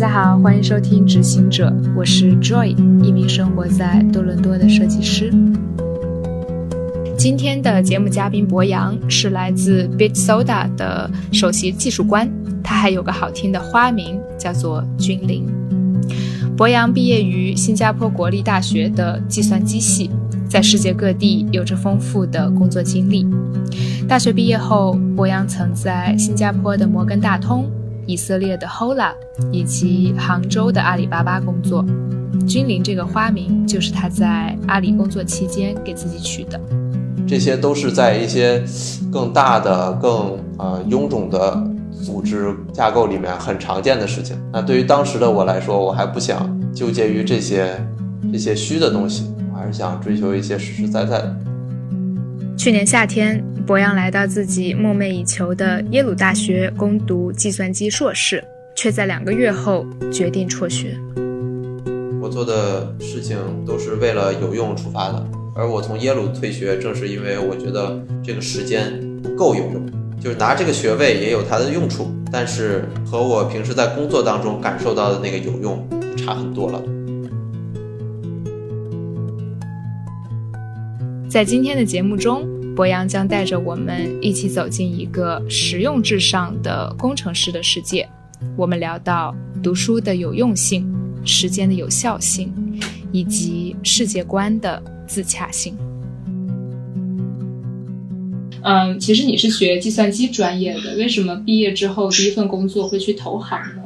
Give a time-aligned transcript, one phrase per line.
[0.00, 2.66] 大家好，欢迎收听《执行者》，我是 Joy，
[3.02, 5.34] 一名生活在多伦多的设计师。
[7.16, 12.30] 今天的节目嘉宾博洋是来自 Bit Soda 的首席技术官，
[12.62, 15.44] 他还有个好听的花名叫做君临。
[16.56, 20.08] 博洋毕业于新加坡国立大学的计算机系，
[20.48, 23.26] 在世界各地有着丰富的工作经历。
[24.06, 27.68] 大学毕业后，博洋曾在新加坡的摩根大通、
[28.08, 29.12] 以色列的 Hola
[29.52, 31.84] 以及杭州的阿里巴巴工作。
[32.46, 36.58] 君临这个花名就是他在阿里工作期间给自己取的。
[37.26, 38.64] 这些都是在一些
[39.12, 41.62] 更大的、更呃臃肿的
[42.02, 44.34] 组织架构里面很常见的事情。
[44.50, 47.78] 那对于当时的我来说，我还不想纠结于这些
[48.32, 51.36] 这些虚的东西，我还是想追求一些实实在在的。
[52.56, 58.42] 去年夏天，博洋来到自己梦寐以求的耶鲁大学攻读计算机硕士，
[58.74, 60.96] 却在两个月后决定辍学。
[62.18, 65.22] 我做的事情都是为了有用出发的。
[65.54, 69.86] 而我从耶鲁退学，正是因为我觉得这个时间不够有用，
[70.18, 76.82] 就是拿这个学位也有它的用处，但是和我平时在工作当中感受到的那个有用差很多了。
[81.28, 82.48] 在今天的节目中，
[82.78, 88.08] 博洋将带着我们一起走进一个实用至上的工程师的世界。
[88.56, 90.88] 我们聊到读书的有用性、
[91.24, 92.52] 时间的有效性，
[93.10, 94.80] 以及世界观的。
[95.08, 95.74] 自洽性。
[98.62, 103.82] 嗯，其实你是学计算机专业的，为什么毕业之后第一份工作会去投行呢？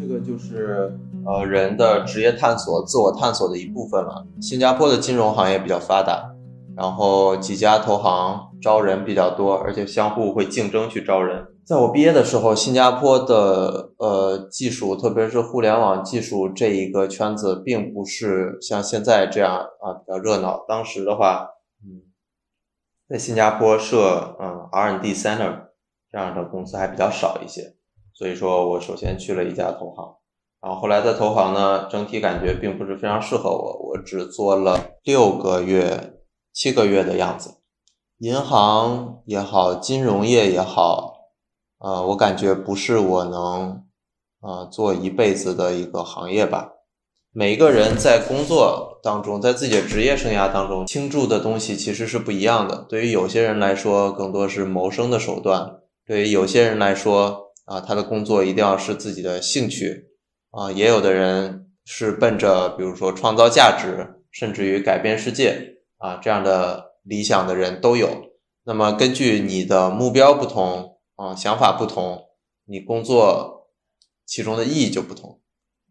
[0.00, 4.26] 这个就是呃人的职业探索、自我探索的一部分了。
[4.40, 6.31] 新加坡的金融行业比较发达，
[6.76, 11.46] 然后几家投行招人比较多，而且相互会竞争去招人。
[11.64, 20.64] 在我毕业的时候，新加坡的呃技术，特别是互联网技术这一个圈子，并不是像现在这样啊比较热闹。
[20.66, 21.48] 当时的话，
[21.84, 22.02] 嗯，
[23.08, 25.68] 在新加坡设嗯 R&D center
[26.10, 27.74] 这样的公司还比较少一些，
[28.12, 30.16] 所以说我首先去了一家投行，
[30.60, 36.14] 然后后来在投行呢，整体感觉并不是非常适合我，我只做了六个月、
[36.52, 37.58] 七个月的样子。
[38.18, 41.30] 银行也好，金融业也好。
[41.78, 43.82] 呃，我感觉不是我能，
[44.40, 46.70] 呃，做一辈子的一个行业吧。
[47.32, 52.86] 每一个人在工作当中，在自己的职业生涯当中倾注的东西其实是不一样的。
[52.88, 60.10] 对于有些人来说，更多是谋生的手段；对于有些人来说，啊，他的工作一定要是自己的兴趣。
[60.50, 68.08] 啊，也有的人是奔着比如说创造价值，甚至于改变世界啊这样的理想的人都有。
[68.64, 70.90] 那么根据你的目标不同。
[71.14, 72.24] 啊，想法不同，
[72.64, 73.68] 你工作
[74.26, 75.38] 其中的意义就不同。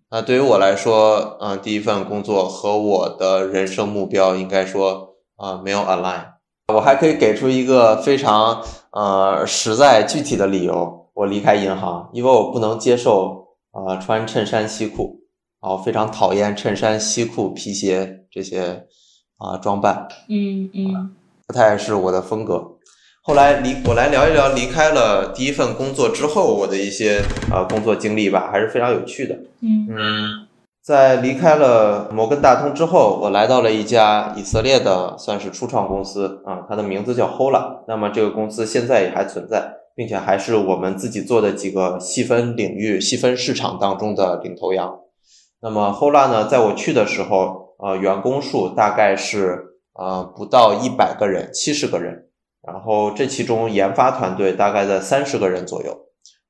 [0.10, 6.26] 那对于我来说，嗯，第一份工作和我的人生目标应该说啊没有 align。
[6.74, 8.62] 我还可以给出一个非常
[8.92, 15.22] 呃实在具体的理由，我离开银行，因为我不能接受啊穿衬衫西裤，
[15.62, 18.88] 然后非常讨厌衬衫西裤皮鞋这些
[19.42, 20.08] 啊装扮。
[20.30, 21.12] 嗯嗯，
[21.48, 22.78] 不太是我的风格。
[23.24, 29.36] 后来离我来聊一聊离开了第一份工作之后我的一些呃工作经历吧，还是非常有趣的。
[29.62, 30.48] 嗯嗯，
[30.82, 37.84] 在离开了摩根大通之后，我来到了一家以色列的算是初创公司啊，它的名字叫 Hola。
[37.88, 44.98] 那么这个公司现在也还存在，并且还是我们自己做的几个细分领域、细分市场当中的领头羊。
[45.62, 52.28] 那么 Hola 呢，在我去的时候，呃，员工数大概是呃不到一百个人，七十个人。
[52.62, 55.98] 然后这其中研发团队大概在三十个人左右。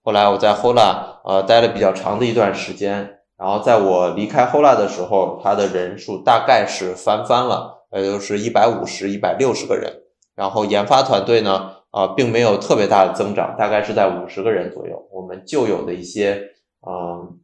[0.03, 10.01] 后来我在 Hola 呃待了比较长的一段时间，然后在我离开 Hola 的时候，他的人数大概是翻番了，也就是一百五十、一百六十个人。
[10.35, 15.07] 然后研发团队呢，啊，并没有特别大的增长，大概是在五十个人左右。
[15.13, 16.41] 我们旧有的一些
[16.85, 17.39] 嗯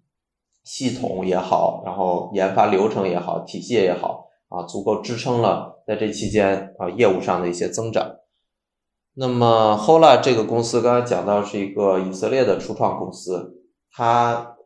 [0.68, 8.18] 系统也好，然后研发流程也好，体系也好，啊，足够支撑了在这期间啊业务上的一些增长。
[9.14, 14.58] 那么，Hola 这个公司刚才讲到是一个以色列的初创公司，它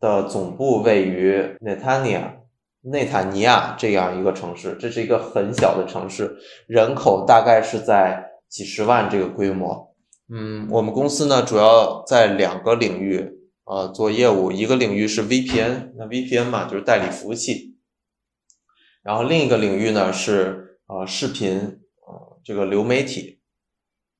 [0.00, 2.36] 的总部位于内塔尼亚、
[2.80, 6.34] 内塔尼亚这样一个城市，这是一个很小的城市，
[6.66, 9.94] 人口大概是在几十万这个规模。
[10.32, 13.41] 嗯，我们公司呢主要在两个领域
[13.72, 17.78] 呃做业务，一个领域是 VPN，那 VPN 嘛就是代理服务器，
[19.02, 23.40] 然后另一个领域呢是呃视频呃这个流媒体。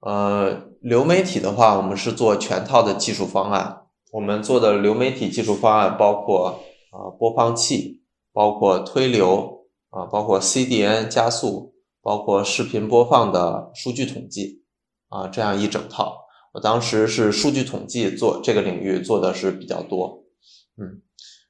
[0.00, 3.82] 呃，流媒体的话，我们是做全套的技术方案
[4.12, 8.02] 我们做的流媒体技术方案包括啊播放器，
[8.32, 14.64] 包括推流啊，包括 CDN 加速，包括视频播放的数据统计
[15.08, 16.21] 啊，这样一整套。
[16.52, 20.24] 我当时是数据统计做这个领域做的是比较多，
[20.76, 21.00] 嗯，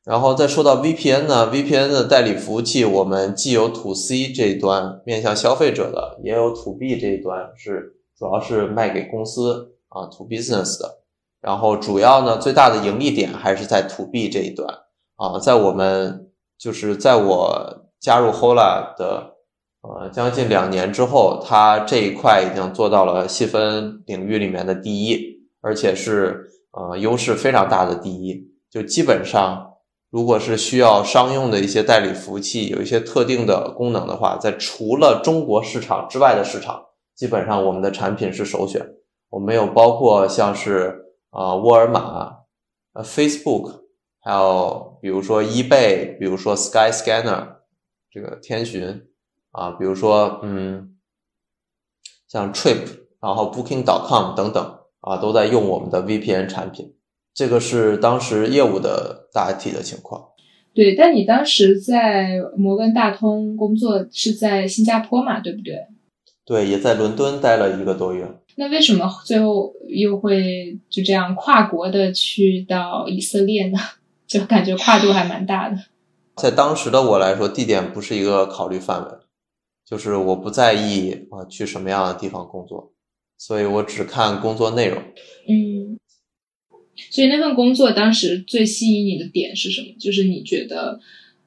[0.05, 11.01] 然后再说到 VPN 呢，VPN 的代理服务器，我们既有 To C 这一端面向消费者的，也有 To B 这一端是主要是卖给公司啊 To Business 的。
[11.41, 14.69] 然后主要呢，最大的盈利点还是在 To B 这一端
[15.17, 19.32] 啊，在我们就是在我加入 Hola 的
[19.83, 28.51] 呃将近两年之后，它这一块已经做到了细分领域里面的第一，而且是呃优势非常大的第一。
[28.71, 29.75] 就基本上，
[30.11, 36.83] 如果是需要商用的一些代理服务器，有一些特定的功能的话，在除了中国市场之外的市场，
[37.15, 38.87] 基本上我们的产品是首选。
[39.31, 41.01] 我们有包括像是。
[41.35, 42.41] 啊，沃尔玛，
[42.93, 43.85] 呃，Facebook，
[44.21, 47.47] 还有比如说 eBay，比如说 Skyscanner，
[48.11, 49.03] 这个天巡，
[49.53, 50.97] 啊，比如说嗯，
[52.29, 52.85] 像 Trip，
[53.21, 56.95] 然后 Booking.com 等等，啊，都在用我们的 VPN 产品。
[57.33, 60.29] 这个是当时业务的大体的情况。
[60.75, 65.41] 对，但你当时在摩根大通工作是在新加坡嘛？
[65.41, 65.87] 对不对？
[66.45, 68.27] 对，也在伦敦待了一个多月。
[68.57, 73.79] 那为什么最后又会就这样跨国的去到以色列呢？
[74.27, 75.77] 就感觉跨度还蛮大的。
[76.37, 79.11] 在当时的我来说，地点不是一个考虑范围，
[79.93, 82.95] 就是我不在意啊去什么样的地方工作，
[83.37, 84.97] 所以我只看工作内容。
[85.47, 85.99] 嗯，
[87.11, 89.89] 所以那份工作当时最吸引你的点是什么？
[90.01, 90.99] 就是你觉得。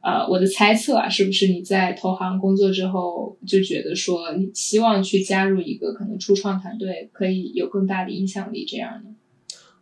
[0.02, 9.10] 呃，我的猜测啊，是不是你在投行工作之后就觉得说，你希望去加入一个可能初创团队，可以有更大的影响力这样的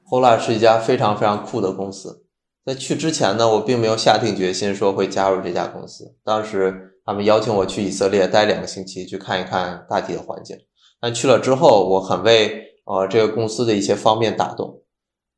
[0.07, 2.23] ？Hola 是一家非常非常酷的公司，
[2.65, 6.15] 在去之前呢，我并没有下定决心说会加入这家公司。
[6.23, 10.57] 当时他们邀请我去以色列待两个星期，去看一看大体的环境。
[11.01, 14.79] 但去了之后，我很为呃这个公司的一些方面打动。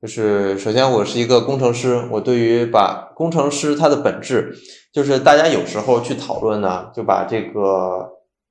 [0.01, 4.53] 就是首先，我是一个工程师，我对于把工程师他的本质，
[4.93, 7.61] 就是大家有时候去讨论呢，就把这个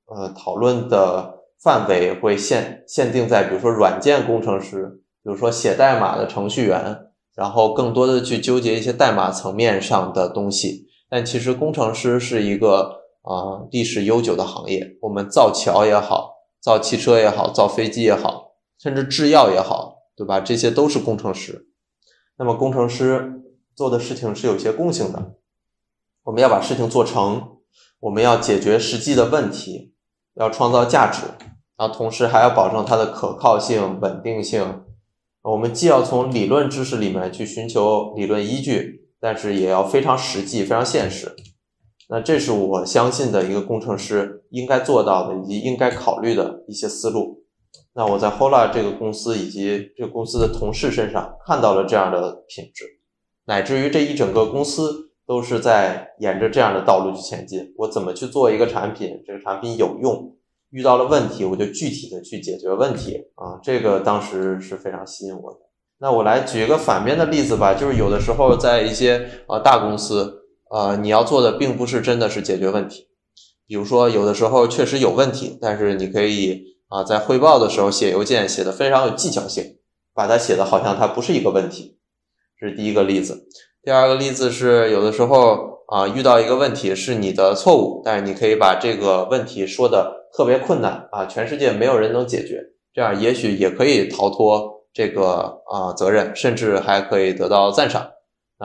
[0.06, 6.98] 呃讨论的范围会限限定在，比如说软件工程师，比如说写代码的程序员，
[7.36, 10.88] 然后更多的去纠结一些代码层面上的东西。
[11.08, 19.92] 但其实工程师是一个啊历史悠久的行业，我们造桥也好，造汽车也好，造飞机也好，甚至制药也好。
[20.16, 20.38] 对吧？
[20.38, 21.66] 这些都是工程师。
[22.38, 23.42] 那么工程师
[23.74, 25.34] 做的事情是有些共性的。
[26.22, 27.56] 我们要把事情做成，
[27.98, 29.92] 我们要解决实际的问题，
[30.34, 31.22] 要创造价值，
[31.76, 34.84] 然后同时还要保证它的可靠性、稳定性。
[35.42, 41.34] 我们既要从理论知识里面去寻求理论依据，但是也要非常实际、非常现实。
[42.14, 47.42] 那这是我相信的一个工程师应该做到的，以及应该考虑的一些思路。
[47.92, 52.84] 那我在 Hola 这个公司以及这个公司的同事身上看到了这样的品质，
[53.46, 57.74] 乃至于这一整个公司都是在沿着这样的道路去前进。
[57.78, 60.36] 我怎么去做一个产品，这个产品有用，
[60.70, 65.58] 遇到了问题我就具体的去解决问题啊，这个当时是非常吸引我的。
[65.98, 70.43] 那我来举一个反面的例子吧，就是有的时候在一些呃大公司，
[70.74, 73.06] 呃你要做的并不是真的是解决问题，
[73.68, 76.74] 比如说有的时候确实有问题，但是你可以。
[76.88, 79.78] 啊，在汇报的时候写邮件写的非常有技巧性，
[80.14, 81.96] 把它写的好像它不是一个问题，
[82.60, 83.48] 这是第一个例子。
[83.82, 92.60] 第二个例子是有的时候啊遇到一个问题是你的错误，但是你可以把这个问题说的特别困难啊，全世界没有人能解决，
[92.92, 98.08] 这样也许也可以逃脱这个啊责任，甚至还可以得到赞赏。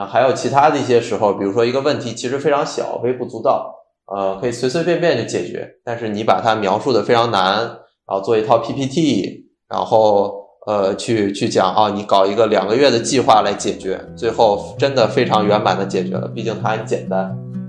[0.00, 3.74] 啊，还有其他的一些时候，比如说一个问题其实非常小，微不足道，
[4.06, 7.78] 呃，可以随随便便就解决，但是你把它描述的非常难。
[8.08, 10.34] 然后做一套 PPT，然后
[10.66, 17.20] 呃去去讲啊，你搞一个两个月的计划来解决，最后真的非常圆满的解决了，毕竟它很简单，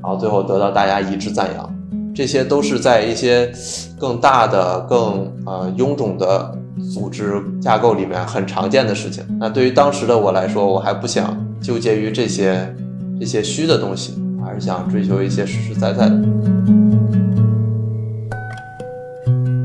[0.02, 1.72] 然后最后得到大家一致赞扬，
[2.16, 3.52] 这些都是在一些
[4.00, 6.52] 更大的、更呃臃肿的
[6.92, 9.24] 组织架构里面很常见的事情。
[9.40, 12.75] 那对于当时的我来说，我还不想纠结于这些
[13.20, 16.20] 这些虚的东西，还是想追求一些实实在在的。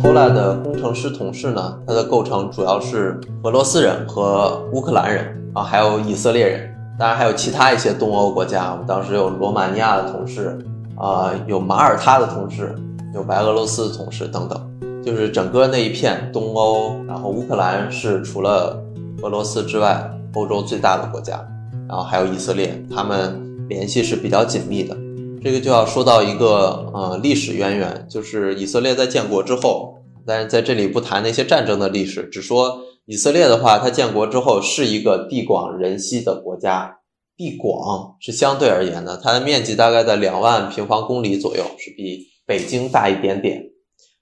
[0.02, 8.70] 后来的工程师同事呢，它的构成主要是俄罗斯人和乌克兰人啊，还有以色列人，当然还有其他一些东欧国家。
[8.72, 10.56] 我们当时有罗马尼亚的同事
[10.96, 12.74] 啊，有马耳他的同事，
[13.14, 18.80] 有白俄罗斯的同事等等，就是整个那一片东欧，然后乌克兰是除了
[19.22, 21.44] 俄罗斯之外欧洲最大的国家，
[21.88, 24.96] 然后还有以色列，他们联系是比较紧密的。
[25.42, 36.98] 这个就要说到一个呃历史渊源，就是以色列在建国之后，但是在这里不谈那些战争的历史，只说以色列的话，它建国之后是一个地广人稀的国家。
[37.36, 43.62] 地广是相对而言的，它的面积大概在两万平方公里左右，是比北京大一点点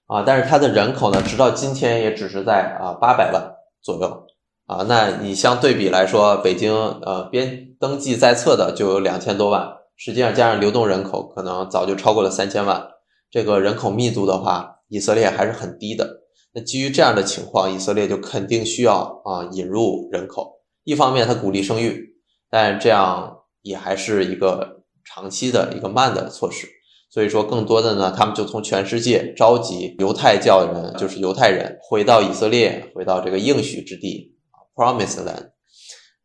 [0.07, 0.21] 啊。
[0.23, 3.41] 但是它的人口呢，直到今天也只是在啊八百万
[3.81, 4.24] 左右
[4.65, 4.85] 啊。
[4.87, 12.87] 那你相对比来说，北京呃编登记在册的就有两千多万，实际上加上流动人口，可能早就超过了三千万。
[13.31, 16.21] 这个人口密度的话，以色列还是很低的。
[16.53, 22.15] 那基于这样的情况，以色列就肯定需要啊引入人口，一方面它鼓励生育。
[22.49, 26.67] 但这样也还是一个长期的一个慢的措施，
[27.09, 34.34] 所以说更多的呢，他们就从全世界召集犹太教人，就是犹太人回到以色列，回到这个应许之地
[34.75, 35.51] （Promised Land），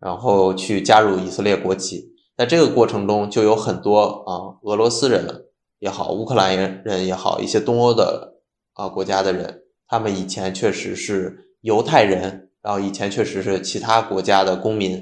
[0.01, 2.13] 然后去加入以色列国籍。
[2.37, 5.47] 在这个过程中，就有很多啊，俄罗斯人
[5.79, 8.35] 也好，乌克兰人也好，一些东欧的
[8.75, 14.93] 啊国家的人，他们以前确实是犹太人，然后以前确实是其他国家的公民，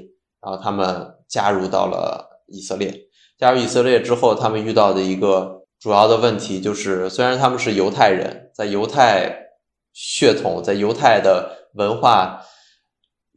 [0.41, 1.15] 然后他们。
[1.29, 2.91] 加入到了以色列。
[3.37, 9.31] 加入以色列之后，他们遇到的一个主要的问题就是，虽然他们是犹太人，在犹太
[9.93, 12.41] 血统、在犹太的文化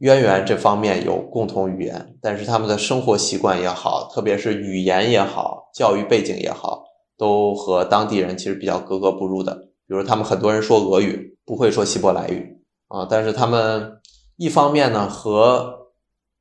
[0.03, 6.83] 渊源这方面有共同语言，但是他们的生活习惯也好，特别是语言也好、教育背景也好，
[7.17, 9.55] 都和当地人其实比较格格不入的。
[9.87, 13.07] 比如，他们很多人说俄语，不会说希伯来语啊。
[13.09, 13.93] 但是他们
[14.35, 15.87] 一方面呢和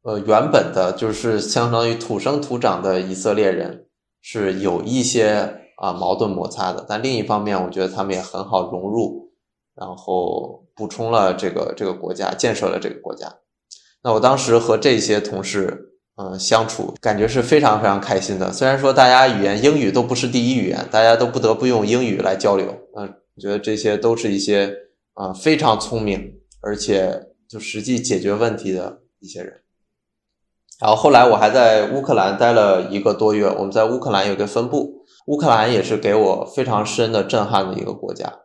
[0.02, 3.86] 呃，原本的就是相当于土生土长的以色列人
[4.20, 9.30] 是有一些啊矛盾摩擦的，但另一方面，我觉得他们也很好融入，
[9.76, 13.32] 然后补充了这个这个国家，建设了这个国家。
[14.02, 18.52] 那我当时和这些同事嗯相处，感觉是非常非常开心的。
[18.52, 22.66] 虽然说大家语言英语都不是第一语言，大家都不得不用英语来交流。
[22.96, 24.74] 嗯，我觉得这些都是一些
[25.14, 29.60] 啊非常聪明，而且就实际解决问题的一些人。
[30.80, 38.40] 然后后来我还在乌克兰待了一个多月，我们在乌克兰有个分部，乌克兰也是给我非常深的震撼的一个国家。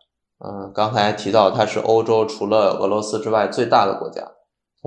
[0.46, 4.22] 嗯，刚才提到它是欧洲除了俄罗斯之外最大的国家，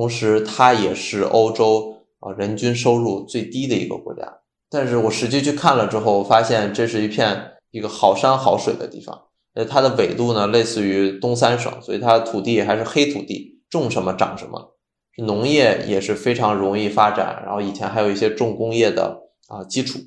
[0.00, 4.38] 同时它也是欧洲啊人均收入最低的一个国家。
[4.70, 9.24] 但是我实际去看了之后，发现这是一片一个好山好水的地方。
[9.52, 14.74] 呃，它的纬度呢类似于东三省，所以它的土地还是黑土地，种什么长什么。
[15.18, 19.98] 农业也是非常容易发展，然后以前还有一些重工业的啊基础，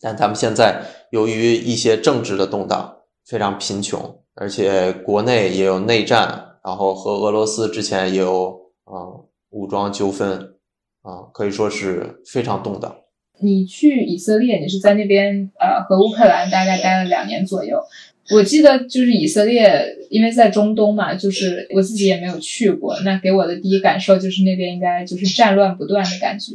[0.00, 2.96] 但他们现在由于一些政治的动荡，
[3.26, 10.54] 非常贫穷，而且国内也有内战，然后和俄罗斯之前也有啊武装纠纷，
[11.02, 12.96] 啊可以说是非常动荡。
[13.40, 17.82] 你去以色列，你是在那边呃和乌克兰大概待了两年左右。
[18.30, 22.98] 我记得就是以色列，因为在中东嘛，就是我自己也没有去过。
[23.00, 26.54] 那给我的第一感受就是那边应该就是战乱不断的感觉。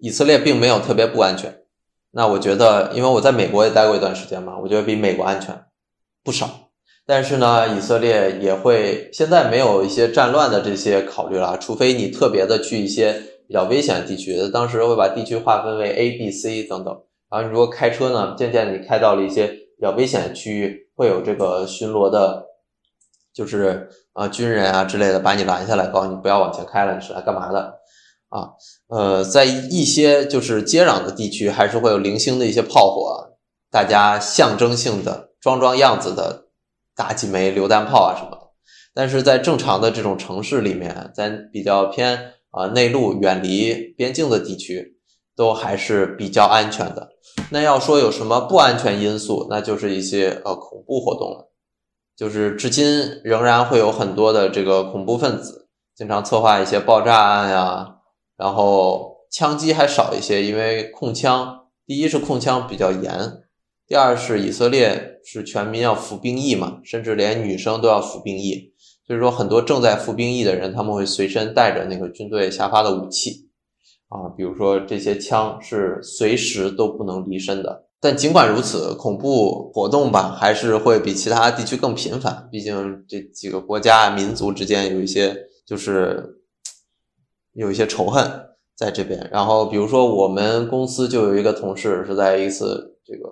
[0.00, 1.54] 以色列并没有特别不安全。
[2.10, 5.58] 那我觉得，因为我在美国也待过一段时间嘛，我觉得比美国安全
[6.22, 6.65] 不少。
[7.06, 13.12] 但是呢，以色列也会现在没有一些战乱的这些考虑了，除非你特别的去一些
[13.46, 14.36] 比较危险的地区。
[14.52, 16.92] 当时会把地区划分为 A、B、C 等等。
[17.30, 20.84] 然后你如果开车呢，渐渐你开到了一些比较危险的区域。
[20.96, 22.46] 会有这个巡逻的，
[23.34, 27.74] 就是啊军人啊之类的把你拦下来，告诉你不要往前开了，你是来干嘛的？
[28.30, 28.48] 啊，
[28.88, 33.36] 呃，在一些就是接壤的地区，还是会有零星的一些炮火，
[33.70, 36.45] 大家象征性的装装样子的
[36.96, 38.38] 打几枚榴弹炮啊什么的。
[38.94, 44.96] 但是在正常的这种城市里面，在比较偏啊内陆、远离边境的地区，
[45.36, 47.10] 都还是比较安全的。
[47.50, 51.50] 那要说有什么不安全因素，那就是一些呃恐怖活动了，
[52.16, 57.96] 就是至今仍然会有很多的这个恐怖分子经常策划一些爆炸案呀，
[58.38, 63.12] 然后枪击还少一些，因为控枪，第一是控枪比较严，
[63.88, 68.72] 第二是以色列是全民要服兵役嘛，甚至连女生都要服兵役，
[69.06, 73.46] 所以说很多正在服兵役的人，他们会随身带着那个军队下发的武器。
[74.08, 82.48] 啊，比如说这些枪是随时都不能离身的，但尽管如此，恐怖活动吧还是会比其他地区更频繁。
[82.52, 86.38] 毕竟这几个国家民族之间有一些就是
[87.52, 88.24] 有一些仇恨
[88.76, 89.28] 在这边。
[89.32, 93.28] 然后比如说我们公司就有一个同事是在一次这个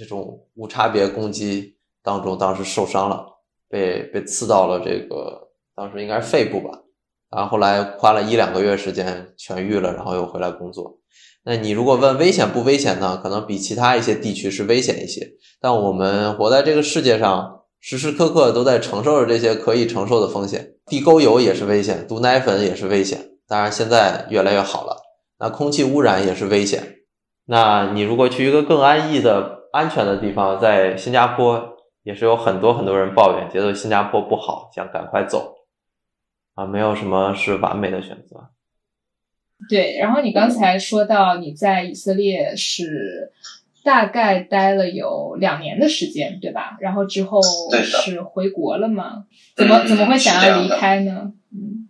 [0.00, 3.22] 这种无差别攻击当中，当时受伤了，
[3.68, 6.70] 被被刺到了这个当时应该是肺部吧。
[7.30, 10.96] 然后后来花了一两个月时间痊愈了，然后又回来工作。
[11.44, 13.20] 那你如果问危险不危险呢？
[13.22, 20.76] 可能比其他一些地区是危险一些，但我们活在这个世界上，时时刻刻都在承受着这些可以承受的风险。
[20.86, 24.96] 地沟油也是危险，毒奶粉也是危险，当然现在越来越好了。
[25.38, 26.96] 那空气污染也是危险。
[27.44, 35.54] 那你如果去一个更安逸的、安全的地方，在新加坡也是有很多很多人抱怨，觉得新加坡不好，想赶快走。
[36.54, 38.50] 啊，没有什么是完美的选择。
[39.68, 43.30] 对，然后你刚才说到你在以色列是
[43.84, 46.76] 大概待了有两年的时间，对吧？
[46.80, 49.26] 然后之后是回国了吗？
[49.54, 51.32] 怎么怎么会想要离开呢？
[51.52, 51.88] 嗯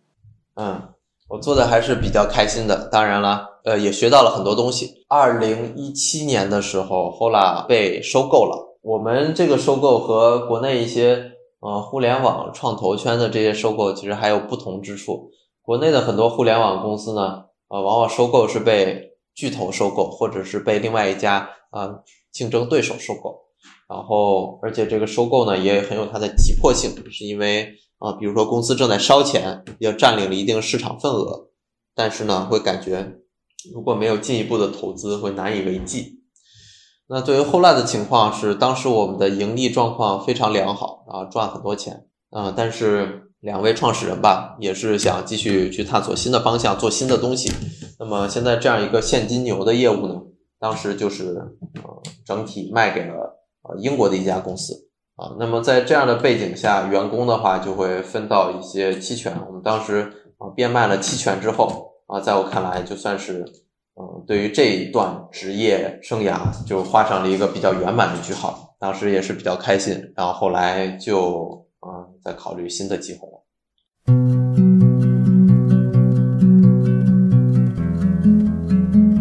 [0.56, 0.82] 嗯，
[1.28, 5.05] 我做的还是比较开心的，当然了，呃，也学到了很多东西。
[5.09, 8.79] 二零一七年的时候，Hola 被收购了。
[8.83, 15.31] 我们这个收购和国内一些呃互联网创投圈的这些收购其实还有不同之处。
[15.62, 17.45] 国内的很多互联网公司呢。
[17.73, 22.00] 呃，往往收购是被巨头收购，或者是被另外一家啊
[22.33, 23.38] 竞争对手收购。
[23.88, 31.50] 然后，而且这个收购呢也很有它的急迫性，是因为啊，比如说公司正在烧钱，要占领了一定市场份额，
[31.95, 33.21] 但是呢会感觉
[33.75, 36.21] 如果没有进一步的投资会难以为继。
[37.09, 43.26] 那对于后来的情况是，当时我们的盈利状况非常良好啊，赚很多钱啊，但是。
[43.40, 47.50] 两位创始人吧，也是想继续去探索新的方向，做新的东西。
[47.99, 50.21] 那么现在这样一个现金牛的业务呢，
[50.59, 51.37] 当时就是
[51.76, 55.35] 呃整体卖给了呃英国的一家公司啊。
[55.38, 59.35] 那么在这样的背景下，员工的话就会分到一些期权。
[59.47, 63.45] 我们当时啊变卖了期权之后啊，在我看来就算是
[63.95, 68.75] 嗯对于这一段职业生涯就画上了一个比较圆满的句号。
[68.79, 71.67] 当时也是比较开心，然后后来就。
[71.83, 73.43] 嗯，在考虑新的机会了。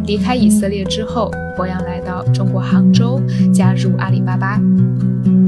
[0.06, 3.18] 离开以色列之后，博洋来到中国杭州，
[3.54, 4.60] 加入阿里巴巴。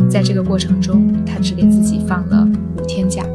[0.10, 3.26] 在这个过程中，他只给自己放了五天假。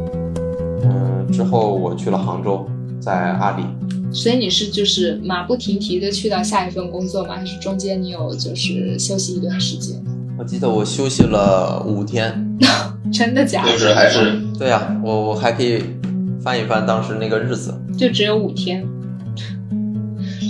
[0.82, 2.66] 嗯，之后我去了杭州，
[2.98, 3.64] 在阿里。
[4.16, 7.36] 所以你是就是马不停蹄的去到下一份工作吗？
[7.36, 10.02] 还是中间你有就是休息一段时间？
[10.38, 12.42] 我记得我休息了五天。
[13.12, 13.70] 真的假的？
[13.70, 15.82] 就是还是对呀，我我还可以
[16.40, 18.84] 翻一翻当时那个日子，就只有五天，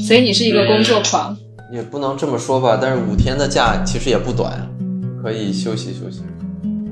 [0.07, 1.37] 所以你是一个工作狂，
[1.73, 2.79] 也不能这么说吧。
[2.81, 4.71] 但是五天的假其实也不短，
[5.21, 6.21] 可以休息休息，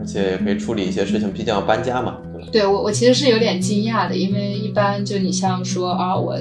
[0.01, 2.49] 而且也可以处理一些事情，毕竟要搬家嘛，对吧？
[2.53, 6.37] 对我我其实是有点惊讶的，因为一般就你像说啊我。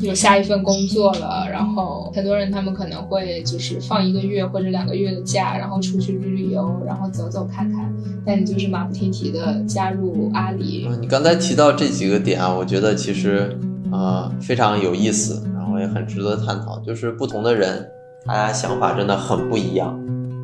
[0.00, 7.92] 有下一份工作了，然后很多人他们可能会就是放一个月或者两个月的假，然后出去旅旅游，然后走走看看。
[8.24, 10.88] 但你就是马不停蹄的加入阿里。
[11.00, 13.58] 你刚才提到这几个点啊，我觉得其实
[13.90, 16.78] 呃非常有意思，然后也很值得探讨。
[16.80, 17.88] 就是不同的人，
[18.26, 19.98] 大家想法真的很不一样，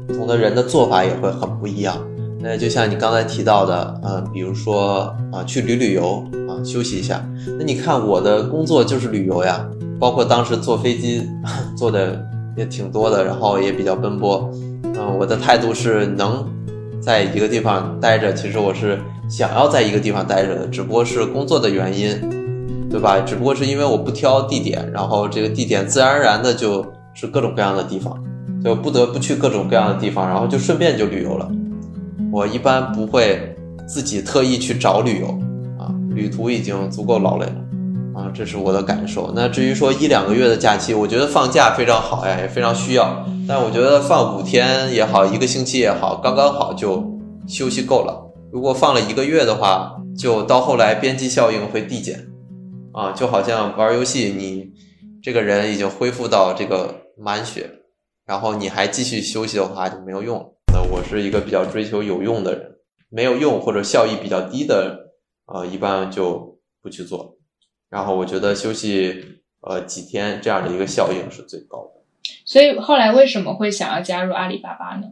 [0.09, 1.97] 不同的人的做法也会很不一样。
[2.45, 7.25] 那就像你刚才提到的，嗯，比如说啊，去旅旅游啊，休息一下。
[7.59, 9.67] 那你看我的工作就是旅游呀，
[9.99, 11.27] 包括当时坐飞机
[11.75, 12.23] 坐的
[12.55, 14.51] 也挺多的，然后也比较奔波。
[14.83, 16.47] 嗯，我的态度是能
[17.01, 22.21] 在一个地方待着，其实我是想要在一个地方待着的，只不过是工作的原因，
[22.91, 23.21] 对吧？
[23.21, 28.23] 只不过是因为我不挑地点，然后这个地点自然而然的就是各种各样的地方，
[28.63, 31.51] 就不得不去各种各样的地方，然后就顺便就旅游了。
[32.35, 33.55] 我一般不会
[33.87, 35.29] 自己特意去找旅游
[35.79, 37.55] 啊，旅途已经足够劳累了
[38.13, 39.33] 啊，这是我的感受。
[39.37, 43.25] 那至于说一两个月的假期，我觉得放假非常好呀，也非常需要。
[43.47, 47.09] 但我觉得放五天也好，一个星期也好，刚刚好就
[47.47, 48.29] 休息够了。
[48.51, 52.27] 如果放了一个月的话，就到后来边际效应会递减
[52.93, 54.73] 啊，就好像玩游戏，你
[55.23, 57.71] 这个人已经恢复到这个满血，
[58.27, 60.47] 然后你还继续休息的话就没有用了。
[60.75, 65.13] 那我是一个比较追求有用的人，没有用或者效益比较低的，
[65.47, 67.39] 呃，一般就不去做。
[67.89, 72.03] 然后我觉得休息呃几天这样的一个效应是最高的。
[72.45, 75.07] 所以后来为什么会想要加入阿里巴巴呢？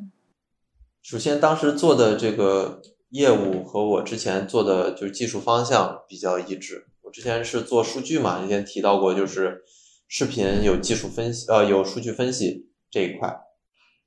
[1.00, 6.88] 首先，当时做的这个业务和我之前做的就是技术方向比较一致。
[7.02, 9.62] 我之前是做数据嘛，以前提到过，就是
[10.08, 13.42] 视频有技术分析，呃，有数据分析这一块。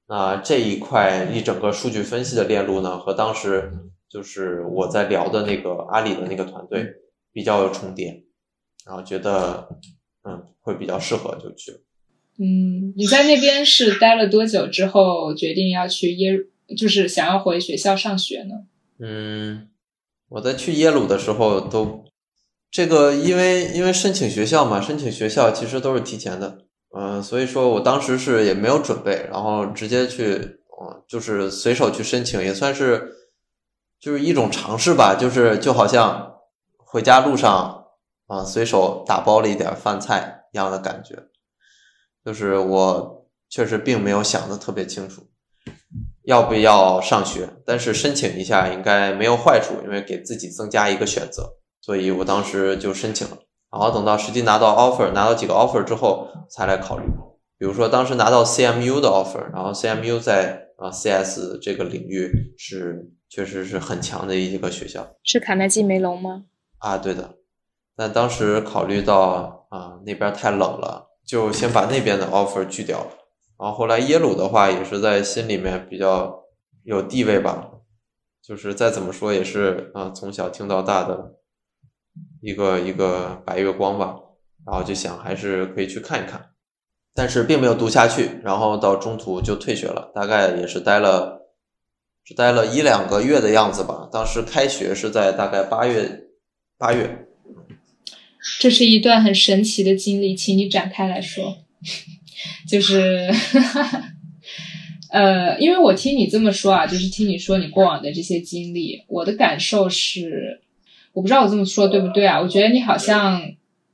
[0.08, 3.72] 那这一块一整个数据分析的链路呢，和当时
[4.10, 6.86] 就是我在聊的那个阿里的那个团队
[7.34, 8.24] 比较有重叠，
[8.86, 9.68] 然后觉得
[10.24, 11.78] 嗯会比较适合就去了。
[12.38, 16.38] 嗯，你在那边是待了多久之后决定要去耶，
[16.78, 18.56] 就是想要回学校上学呢？
[19.00, 19.70] 嗯，
[20.30, 22.06] 我在去耶鲁的时候都
[22.70, 26.65] 这个因为因为申请学校嘛，申请学校其实都是提前的，
[26.98, 33.12] 嗯，所以说我当时是也没有准备，然后直接去，嗯，就是随手去申请，也算是
[34.00, 36.38] 就是一种尝试吧，就是就好像
[36.78, 37.86] 回家路上
[38.28, 41.16] 啊随手打包了一点饭菜一样的感觉，
[42.24, 45.28] 就是我确实并没有想的特别清楚
[46.24, 51.58] 要不要上学，但是申请一下应该没有坏处，因为给自己增加一个选择。
[51.82, 53.38] 所以我当时就申请了，
[53.78, 57.04] 然后等到实际拿到 offer，拿到几个 offer 之后才来考虑。
[57.58, 66.46] 比如说当时拿到 CMU 的 offer，然后 CMU 在啊 CS 这个领域是确实是很强的一个学校，是卡耐基梅隆吗？
[66.78, 67.36] 啊，对的。
[67.98, 73.08] 但当时考虑到啊那边太冷了，就先把那边的 offer 拒掉了。
[73.60, 76.44] 然后后来耶鲁的话也是在心里面比较
[76.86, 77.72] 有地位吧，
[78.42, 81.34] 就是再怎么说也是啊从小听到大的。
[82.46, 84.18] 一个一个白月光吧，
[84.68, 86.50] 然后就想还是可以去看一看，
[87.16, 91.42] 但是并没有读下去，然后到中途就退学了，大概也是待了
[92.24, 94.08] 只待了一两个月的样子吧。
[94.12, 96.28] 当时开学是在大概八月
[96.78, 97.26] 八月，
[98.60, 101.58] 这是一段很神奇的经历，请你展开来说。
[102.70, 103.32] 就是，
[105.10, 110.62] 呃，因为我听你这么说啊，就是听你说你过往的这些经历，我的感受是。
[111.16, 112.42] 我不知道我这么说对不对啊？
[112.42, 113.42] 我觉得你好像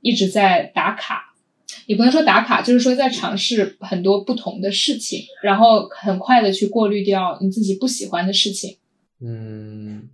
[0.00, 1.32] 一直在打卡，
[1.86, 8.78] 也不能说打卡，就是说在尝试很多不同的事情，然后很快的去过滤掉你自己不喜欢的事情。
[9.24, 10.08] 嗯，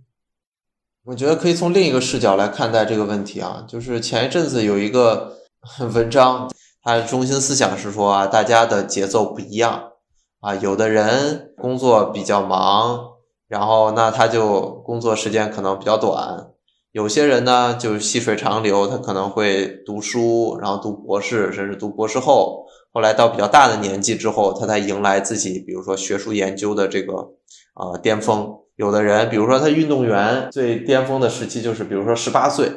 [1.03, 5.39] 我觉得可以从另一个视角来看待这个问题啊，就是前一阵子有一个
[5.93, 6.47] 文章，
[6.83, 9.93] 它的中心思想是说啊，大家的节奏不一样
[10.41, 12.99] 啊，有的人工作比较忙，
[13.47, 16.51] 然后那他就工作时间可能比较短。
[16.91, 27.13] 有些人呢，就是细水长流，他可能会读书，然后读博士，甚至读博士后，后来到比较大的年纪之后，他才迎来自己，比如说学术研究的这个
[27.73, 28.55] 啊巅峰。
[28.75, 32.71] 有的人，比如说他运动员最巅峰的时期就是，比如说十八岁。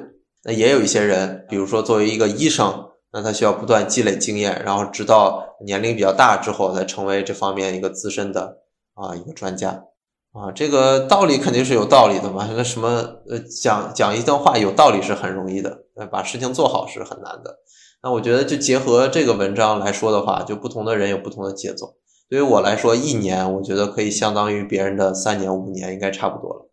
[0.44, 8.58] 那也有一些人，比如说作为一个医生，那他需要不断积累经验，然后直到年龄比较大之后，才成为这方面一个资深的
[8.94, 9.84] 啊一个专家。
[10.32, 12.48] 啊，这个道理肯定是有道理的嘛。
[12.56, 12.88] 那什么，
[13.28, 17.58] 呃，讲讲一段话有道理是很容易的，呃把事情做好是很难的。
[18.02, 21.96] 那我觉得就结合这个文章来说的话，就不同的人有不同的节奏。
[22.30, 26.70] 对于我来说，一年我觉得可以相当于别人的三年五年，应该差不多了。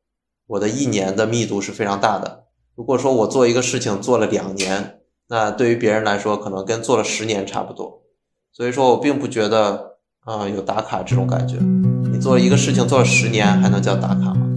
[0.47, 2.45] 我的一年的密度是非常大的。
[2.75, 8.03] 如果说我做一个事情做了两年，那对于别人来说可能跟做了十年差不多。
[8.53, 9.98] 所以说我并不觉得，
[10.29, 11.55] 啊，有打卡这种感觉。
[12.11, 14.47] 你做一个事情做了十年，还能叫打卡吗？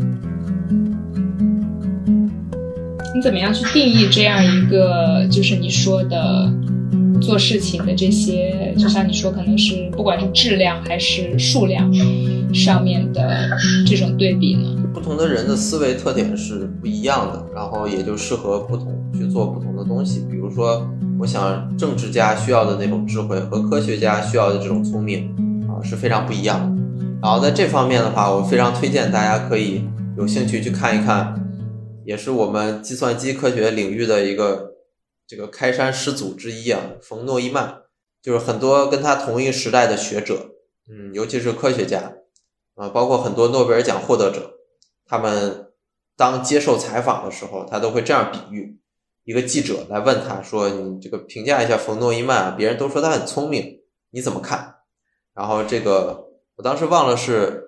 [3.15, 6.53] 你怎么样去定义这样一个，就是你说的
[7.23, 11.91] 做事情的这些，就像你说，可能是不管是质量还是数量
[12.53, 13.49] 上面的
[13.87, 14.77] 这种对比呢？
[14.93, 20.23] 不同的人的思维特点是不一样的，然后也就适合不同去做不同的东西。
[20.31, 20.87] 比如说，
[21.19, 25.52] 我想政治家需要的那种智慧和科学家需要的这种聪明啊
[25.83, 26.83] 是非常不一样的。
[27.23, 29.85] 然后在这方面的话，我非常推荐大家可以
[30.16, 31.35] 有兴趣去看一看，
[32.05, 34.73] 也是我们计算机科学领域的一个
[35.27, 37.83] 这个开山始祖之一啊，冯诺依曼，
[38.21, 40.51] 就是很多跟他同一时代的学者，
[40.90, 42.14] 嗯，尤其是科学家，
[42.75, 44.55] 啊，包括很多诺贝尔奖获得者，
[45.07, 45.68] 他们
[46.16, 48.79] 当接受采访的时候，他都会这样比喻：
[49.25, 53.79] 一个记者来问他说：“你这个评价一下冯诺依曼啊，别人都说他很聪明，
[54.11, 54.72] 你怎么看？”
[55.35, 56.29] 然后这个。
[56.57, 57.64] 我当时忘了是，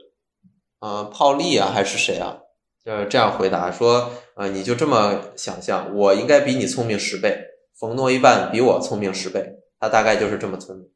[0.79, 2.37] 呃，泡利啊还是谁啊？
[2.85, 7.47] 就是这样回答说，呃，你就这么想象，我应该比你聪明十倍，
[7.81, 10.87] 冯诺依曼比我聪明十倍，他大概就是这么聪明。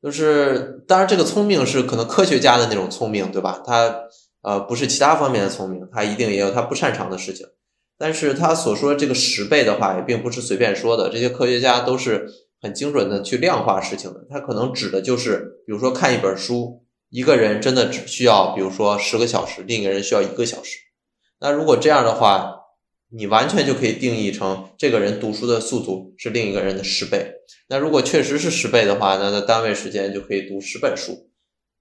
[0.00, 3.60] 就是当然，这个聪明是可能科学家的那种聪明，对吧？
[3.66, 4.04] 他
[4.42, 7.44] 呃不是其他方面的聪明，他一定也有他不擅长的事情。
[7.98, 12.28] 但是他所说这个十倍的话，也并不是随便说的，这些科学家都是
[12.62, 14.24] 很精准的去量化事情的。
[14.30, 16.78] 他可能指的就是，比如说看一本书。
[17.14, 20.78] 一个人真的只需要，比如说十个小时，另一个人需要一个小时。
[21.40, 22.54] 那如果这样的话，
[23.10, 27.30] 你完全就可以定义成这个人读书的速度是另一个人的十倍。
[27.68, 31.28] 那如果确实是十倍的话，那在单位时间就可以读十本书。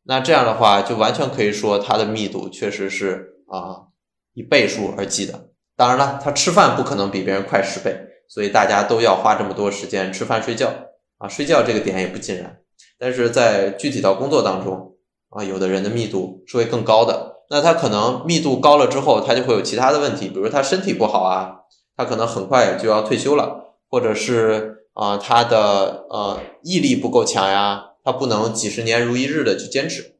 [0.04, 3.88] 那这样的话，就完全可以说它的密度确实是啊
[4.34, 5.48] 以倍数而计的。
[5.78, 7.98] 当然了，他吃饭不可能比别人快十倍，
[8.32, 10.72] 所以大家都要花这么多时间吃饭睡觉
[11.18, 12.62] 啊，睡觉这个点也不尽然。
[12.98, 14.88] 但是在具体到工作当中。
[15.34, 21.62] 啊，有的人的密度是会更高的，那他可能密度高了之后，他就会有其他的问题，比如他身体不好啊，
[21.96, 30.16] 他可能很快就要退休了，或者是啊、他的呃毅力不够强呀，他不能几十年如一日的去坚持，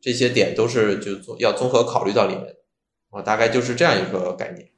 [0.00, 2.54] 这些点都是就要综合考虑到里面的，
[3.10, 4.68] 啊，大概就是这样一个概念。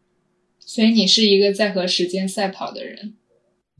[0.69, 3.15] 所以你是一个在和时间赛跑的人。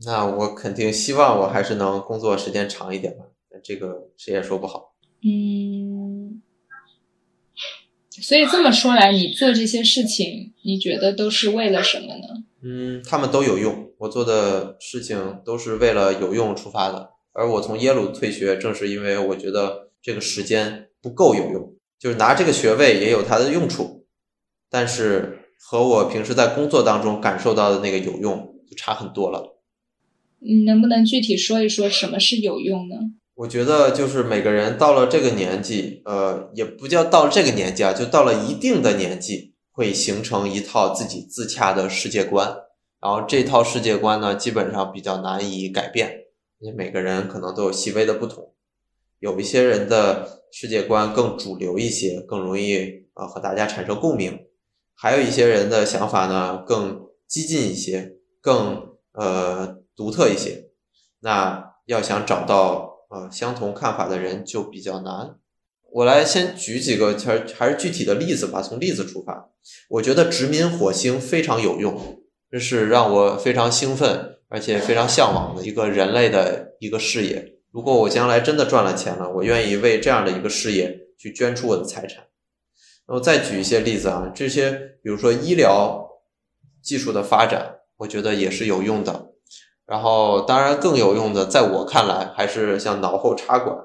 [0.03, 3.25] 那我肯定希望我还是能工作时间长一点吧，
[3.63, 4.95] 这个谁也说不好。
[5.23, 6.41] 嗯，
[8.09, 12.43] 所以这么说来，你做这些事情，你觉得都是为了什么呢？
[12.63, 17.11] 嗯，他们都有用，我做的事情都是为了有用出发的。
[17.33, 24.07] 而我从耶鲁退学，正是因为我觉得这个时间不够有用，就是拿这个学位也有它的用处，
[24.71, 29.59] 但是和我平时在工作当中感受到的那个有用就差很多了。
[30.39, 32.95] 你能不能具体说一说什么是有用呢？
[33.35, 42.53] 我觉得就是每个人到了这个年纪，呃，也不叫到这个年纪啊，就到了一定的年纪，会形成一套自己自洽的世界观。
[43.01, 46.25] 然后这套世界观呢，基本上比较难以改变，
[46.59, 48.53] 因为每个人可能都有细微的不同。
[49.19, 52.77] 有一些人的世界观更主流一些，更容易
[53.13, 54.33] 啊、呃、和大家产生共鸣；
[55.01, 60.65] 还有一些人的想法呢更激进一些，更呃独特一些。
[61.21, 65.35] 那要想找到呃相同看法的人就比较难。
[65.93, 69.49] 我来先举几个还还是具体的例子吧，从例子出发。
[69.89, 77.53] 我觉得殖民火星非常有用，这是让我非常兴奋而且非常向往的一个人类的一个事业。
[77.71, 82.25] 如果我将来真的赚了钱了，我愿意为这样的一个事业去捐出我的财产。
[83.09, 84.69] 然后再举一些例子啊，这些
[85.01, 86.07] 比如说医疗
[86.83, 89.31] 技术的发展，我觉得也是有用的。
[89.87, 93.75] 然后，当然更有用的，在我看来，还是像脑后插管，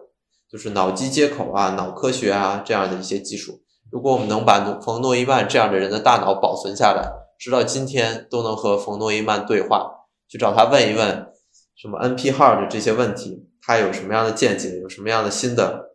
[0.47, 3.63] 就是脑机接口啊、脑科学啊这样的一些技术。
[3.91, 9.91] 如果我们能把冯诺依曼这样的人的大脑保存下来，直到今天都能和冯诺依曼对话，
[10.29, 11.33] 去找他问一问
[11.75, 15.93] 什么 NP 号的这些问题，他有什么样的见解，有什么样的新的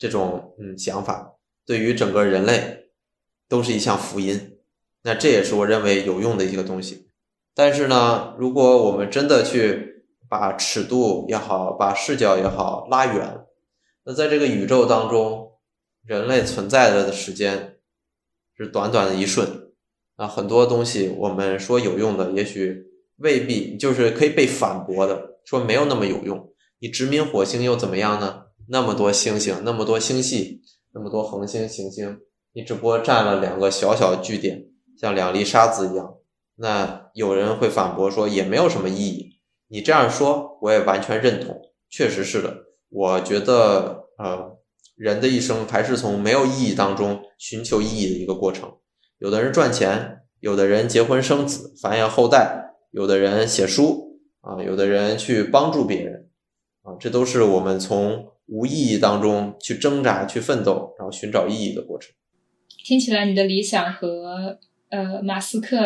[0.00, 1.34] 这种嗯想法，
[1.68, 2.88] 对于整个人类
[3.46, 4.56] 都是一项福音。
[5.02, 7.10] 那这也是我认为有用的一个东西。
[7.54, 13.40] 但是呢，如果我们真的去把尺度也好，把视角也好拉远，
[14.04, 15.58] 那在这个宇宙当中，
[16.06, 17.76] 人类存在的时间
[18.56, 19.46] 是短短的一瞬。
[20.16, 22.86] 啊，很多东西我们说有用的，也许
[23.18, 26.50] 未必就是可以被反驳的，说没有那么有用。
[26.78, 28.44] 你殖民火星又怎么样呢？
[28.68, 30.62] 那么多星星，那么多星系，
[30.98, 32.18] 那么多恒星、行星，
[32.52, 34.64] 你只不过占了两个小小据点，
[35.00, 36.16] 像两粒沙子一样。
[36.56, 39.38] 那有人会反驳说也没有什么意义。
[39.68, 41.56] 你这样说，我也完全认同，
[41.88, 42.64] 确实是的。
[42.88, 44.56] 我觉得，呃，
[44.96, 48.78] 人的一生还是从没有意义当中寻求意义的一个过程。
[49.18, 56.28] 有的人赚钱，有的人结婚生子繁衍后代，有的人写书啊，有的人去帮助别人
[56.82, 62.10] 啊，这都是我们从无意义当中去挣扎、去奋斗，然后寻找意义的过程。
[62.84, 64.58] 听起来你的理想和
[64.88, 65.76] 呃马斯克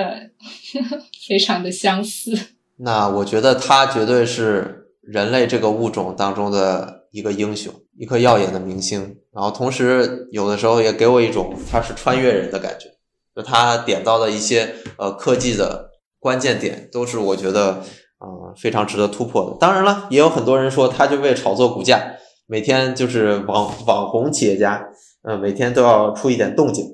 [1.29, 2.38] 非常的相似。
[2.77, 9.16] 那我觉得他绝对是人类这个物种当中的一个英雄，一颗耀眼的明星。
[9.33, 12.87] 然后同时有的时候也给我一种他是穿越人的感觉。
[13.35, 17.83] 就他点到的一些呃科技的关键点，都是我觉得
[18.18, 19.57] 啊、呃、非常值得突破的。
[19.59, 22.14] 当然了，也有很多人说他就为炒作股价，
[22.52, 24.86] 每天就是网网红企业家，
[25.22, 26.84] 嗯、呃，每天都要出一点动静。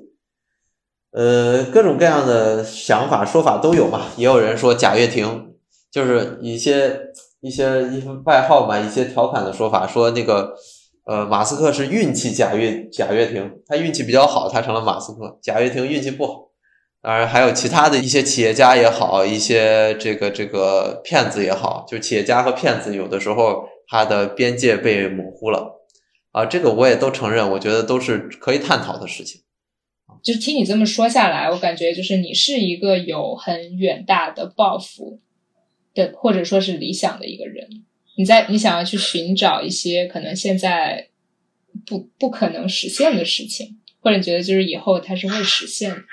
[1.11, 4.03] 呃，各种各样的想法说法都有嘛。
[4.15, 5.49] 也有人说贾跃亭，
[5.91, 7.01] 就是一些
[7.41, 10.55] 一些一些外号嘛，一些调侃的说法，说那个。
[11.05, 15.39] 呃，马斯克是运气贾跃贾跃亭，他运气比较好，他成了马斯克。
[15.41, 16.51] 贾跃亭运气不好，
[17.01, 25.81] 当然还有其他的一些企业家也好，一些这个这个骗子也好，就企业家和骗子有的时候他的边界被模糊了
[26.31, 29.41] 啊，这个我也都承认，我觉得都是可以探讨的事情。
[30.21, 35.19] 就听你这么说下来，我感觉就是你是一个有很远大的抱负
[35.95, 37.67] 的，或者说是理想的一个人。
[38.15, 41.07] 你在你想要去寻找一些可能现在
[41.85, 46.03] 不不可能实现的事情，或者你觉得就是以后它是会实现的，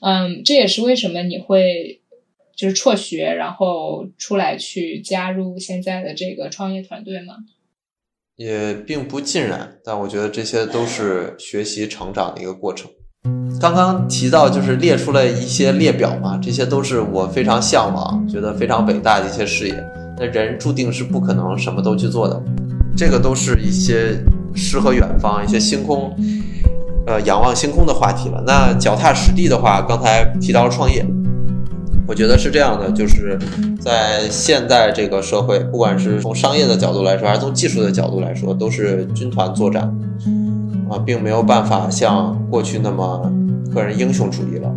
[0.00, 2.01] 嗯，这也是为什么你会
[2.62, 7.34] 就是辍学，然后出来去加入现在的这个创业团队吗？
[8.36, 12.88] 也并不尽然，但我觉得这些都是学习成长的一个过程。
[13.60, 19.74] 刚刚提到就是列出了一些列表嘛，这些都是我非常向往、觉得非常伟大的一些事业。
[20.16, 22.40] 那人注定是不可能什么都去做的，
[22.96, 24.16] 这个都是一些
[24.54, 26.16] 诗和远方、一些星空，
[27.08, 28.40] 呃，仰望星空的话题了。
[28.46, 31.04] 那脚踏实地的话，刚才提到了创业，
[32.12, 33.38] 我觉得是这样的，就是
[33.80, 39.84] 在现在这个社会，不管是从商业的角度来说，还是从技术的角度来说，都是军团作战，
[40.90, 43.32] 啊，并没有办法像过去那么
[43.74, 44.70] 个人英雄主义了。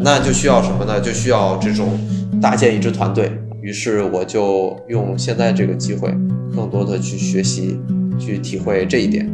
[0.00, 1.00] 那就需要什么呢？
[1.00, 1.96] 就需要这种
[2.40, 3.30] 搭建一支团队。
[3.60, 6.12] 于是我就用现在这个机会，
[6.52, 7.78] 更多的去学习，
[8.18, 9.32] 去体会这一点。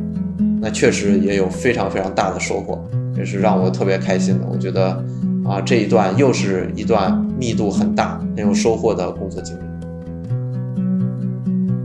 [0.61, 2.79] 那确实也有非常非常大的收获，
[3.17, 4.47] 也是让我特别开心的。
[4.53, 5.03] 我觉得。
[5.45, 9.61] 啊，这一段又是一段密度很大、很有收获的工作经历。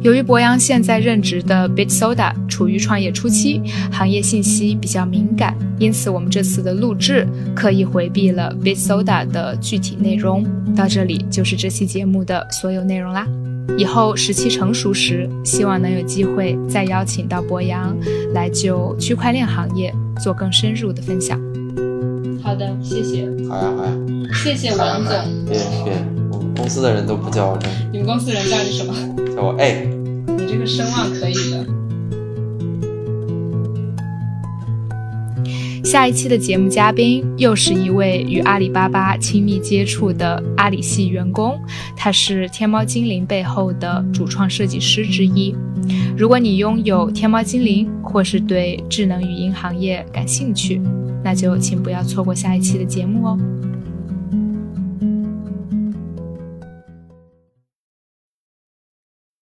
[0.01, 10.45] 由于博洋现在任职的 Bit Soda 处于创业初期，行业信息比较敏感，因此我们这次的录制刻意回避了 Bit Soda 的具体内容。
[10.75, 13.25] 到这里就是这期节目的所有内容啦。
[13.77, 17.95] 以后时期成熟时，希望能有机会再邀请到博洋
[18.33, 21.39] 来就区块链行业做更深入的分享。
[22.53, 23.27] 好的，谢谢。
[23.49, 23.91] 好呀，好呀。
[24.43, 25.11] 谢谢王总。
[25.49, 25.93] 别别，
[26.31, 27.67] 我们公司的人都不叫我这。
[27.91, 28.93] 你们公司人叫你什么？
[29.35, 29.89] 叫我 A。
[30.37, 31.65] 你这个声望可以的。
[35.83, 41.59] 下一期的节目嘉宾又是一位与阿里巴巴亲密接触的阿里系员工，
[41.97, 45.55] 他是天猫精灵背后的主创设计师之一。
[46.15, 50.79] 如果你拥有天猫精灵，或是对智能语音行业感兴趣，
[51.33, 53.39] 就请不要错过下一期的节目哦。